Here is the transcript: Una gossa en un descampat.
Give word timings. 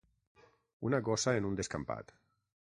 Una 0.89 0.99
gossa 1.09 1.35
en 1.41 1.49
un 1.51 1.61
descampat. 1.61 2.11